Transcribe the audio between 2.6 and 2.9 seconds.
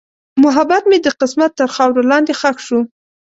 شو.